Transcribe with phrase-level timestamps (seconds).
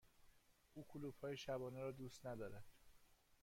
[0.73, 2.63] او کلوپ های شبانه را دوست ندارد.